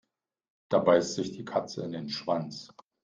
Da 0.69 0.79
beißt 0.79 1.13
sich 1.13 1.31
die 1.33 1.45
Katze 1.45 1.83
in 1.83 1.91
den 1.91 2.09
Schwanz. 2.09 2.73